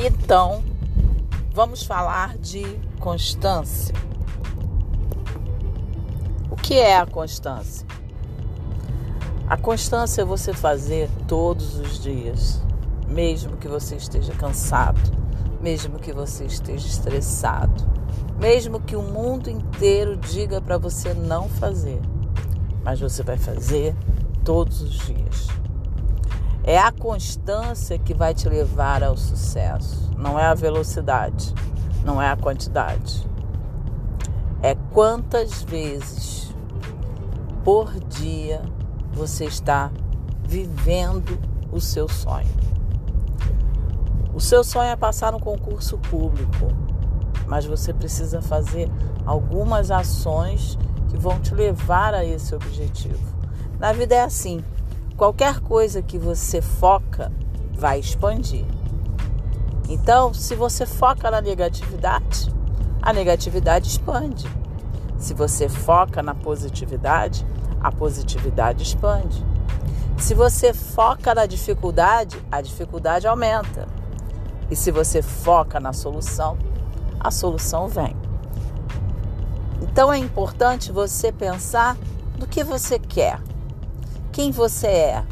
Então, 0.00 0.62
vamos 1.52 1.82
falar 1.82 2.38
de 2.38 2.62
constância. 3.00 3.92
O 6.48 6.54
que 6.54 6.74
é 6.74 6.96
a 6.96 7.04
constância? 7.04 7.84
A 9.48 9.56
constância 9.56 10.22
é 10.22 10.24
você 10.24 10.52
fazer 10.52 11.10
todos 11.26 11.80
os 11.80 12.00
dias, 12.00 12.62
mesmo 13.08 13.56
que 13.56 13.66
você 13.66 13.96
esteja 13.96 14.32
cansado, 14.34 15.00
mesmo 15.60 15.98
que 15.98 16.12
você 16.12 16.44
esteja 16.44 16.86
estressado, 16.86 17.84
mesmo 18.38 18.78
que 18.78 18.94
o 18.94 19.02
mundo 19.02 19.50
inteiro 19.50 20.16
diga 20.16 20.60
para 20.60 20.78
você 20.78 21.12
não 21.12 21.48
fazer, 21.48 22.00
mas 22.84 23.00
você 23.00 23.24
vai 23.24 23.36
fazer 23.36 23.96
todos 24.44 24.80
os 24.80 24.96
dias. 24.98 25.48
É 26.68 26.78
a 26.78 26.92
constância 26.92 27.98
que 27.98 28.12
vai 28.12 28.34
te 28.34 28.46
levar 28.46 29.02
ao 29.02 29.16
sucesso, 29.16 30.10
não 30.18 30.38
é 30.38 30.44
a 30.44 30.52
velocidade, 30.52 31.54
não 32.04 32.20
é 32.20 32.28
a 32.28 32.36
quantidade. 32.36 33.26
É 34.62 34.76
quantas 34.92 35.62
vezes 35.62 36.54
por 37.64 37.98
dia 38.00 38.60
você 39.14 39.46
está 39.46 39.90
vivendo 40.46 41.40
o 41.72 41.80
seu 41.80 42.06
sonho. 42.06 42.54
O 44.34 44.38
seu 44.38 44.62
sonho 44.62 44.90
é 44.90 44.96
passar 44.96 45.32
no 45.32 45.40
concurso 45.40 45.96
público, 45.96 46.68
mas 47.46 47.64
você 47.64 47.94
precisa 47.94 48.42
fazer 48.42 48.90
algumas 49.24 49.90
ações 49.90 50.78
que 51.08 51.16
vão 51.16 51.40
te 51.40 51.54
levar 51.54 52.12
a 52.12 52.26
esse 52.26 52.54
objetivo. 52.54 53.38
Na 53.78 53.90
vida 53.94 54.16
é 54.16 54.20
assim: 54.20 54.62
qualquer 55.18 55.58
coisa 55.58 56.00
que 56.00 56.16
você 56.16 56.62
foca 56.62 57.32
vai 57.74 57.98
expandir. 57.98 58.64
Então, 59.88 60.32
se 60.32 60.54
você 60.54 60.86
foca 60.86 61.28
na 61.28 61.40
negatividade, 61.40 62.54
a 63.02 63.12
negatividade 63.12 63.88
expande. 63.88 64.48
Se 65.18 65.34
você 65.34 65.68
foca 65.68 66.22
na 66.22 66.36
positividade, 66.36 67.44
a 67.80 67.90
positividade 67.90 68.84
expande. 68.84 69.44
Se 70.16 70.34
você 70.34 70.72
foca 70.72 71.34
na 71.34 71.46
dificuldade, 71.46 72.40
a 72.50 72.60
dificuldade 72.60 73.26
aumenta. 73.26 73.88
E 74.70 74.76
se 74.76 74.92
você 74.92 75.20
foca 75.20 75.80
na 75.80 75.92
solução, 75.92 76.56
a 77.18 77.32
solução 77.32 77.88
vem. 77.88 78.16
Então 79.82 80.12
é 80.12 80.18
importante 80.18 80.92
você 80.92 81.32
pensar 81.32 81.96
no 82.38 82.46
que 82.46 82.62
você 82.62 83.00
quer, 83.00 83.40
quem 84.38 84.52
você 84.52 84.86
é, 84.86 85.26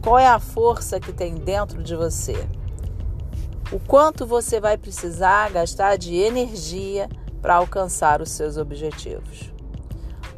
qual 0.00 0.16
é 0.16 0.28
a 0.28 0.38
força 0.38 1.00
que 1.00 1.12
tem 1.12 1.34
dentro 1.34 1.82
de 1.82 1.96
você, 1.96 2.46
o 3.72 3.80
quanto 3.80 4.24
você 4.24 4.60
vai 4.60 4.78
precisar 4.78 5.50
gastar 5.50 5.98
de 5.98 6.14
energia 6.14 7.08
para 7.40 7.56
alcançar 7.56 8.22
os 8.22 8.30
seus 8.30 8.56
objetivos. 8.56 9.52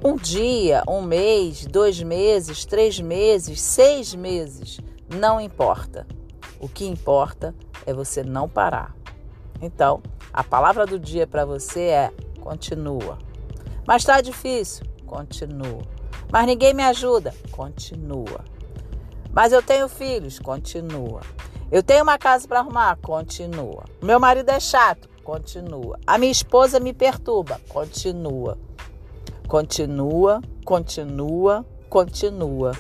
Um 0.03 0.17
dia, 0.17 0.83
um 0.89 1.03
mês, 1.03 1.67
dois 1.67 2.03
meses, 2.03 2.65
três 2.65 2.99
meses, 2.99 3.61
seis 3.61 4.15
meses, 4.15 4.81
não 5.15 5.39
importa. 5.39 6.07
O 6.59 6.67
que 6.67 6.87
importa 6.87 7.55
é 7.85 7.93
você 7.93 8.23
não 8.23 8.49
parar. 8.49 8.97
Então, 9.61 10.03
a 10.33 10.43
palavra 10.43 10.87
do 10.87 10.99
dia 10.99 11.27
para 11.27 11.45
você 11.45 11.89
é 11.89 12.13
continua. 12.41 13.19
Mas 13.87 14.01
está 14.01 14.23
difícil? 14.23 14.87
Continua. 15.05 15.94
Mas 16.31 16.47
ninguém 16.47 16.75
me 16.75 16.83
ajuda? 16.83 17.35
Continua. 17.51 18.45
Mas 19.33 19.53
eu 19.53 19.63
tenho 19.63 19.89
filhos? 19.89 20.39
Continua. 20.39 21.21
Eu 21.71 21.83
tenho 21.83 22.03
uma 22.03 22.19
casa 22.19 22.47
para 22.47 22.61
arrumar? 22.61 22.97
Continua. 23.03 23.85
Meu 24.03 24.21
marido 24.21 24.49
é 24.51 24.61
chato? 24.61 25.09
Continua. 25.25 25.99
A 26.07 26.19
minha 26.19 26.31
esposa 26.31 26.79
me 26.79 26.93
perturba? 26.93 27.61
Continua. 27.69 28.59
Continua, 29.49 30.41
continua, 30.65 31.65
continua. 31.89 32.73